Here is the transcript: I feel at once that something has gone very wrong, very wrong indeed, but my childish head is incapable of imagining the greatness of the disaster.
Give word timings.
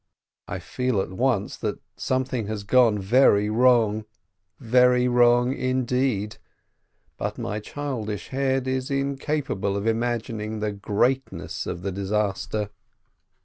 I 0.47 0.57
feel 0.57 0.99
at 0.99 1.11
once 1.11 1.55
that 1.57 1.77
something 1.95 2.47
has 2.47 2.63
gone 2.63 2.97
very 2.97 3.51
wrong, 3.51 4.05
very 4.59 5.07
wrong 5.07 5.53
indeed, 5.55 6.37
but 7.17 7.37
my 7.37 7.59
childish 7.59 8.29
head 8.29 8.67
is 8.67 8.89
incapable 8.89 9.77
of 9.77 9.85
imagining 9.85 10.57
the 10.59 10.71
greatness 10.73 11.67
of 11.67 11.83
the 11.83 11.91
disaster. 11.91 12.71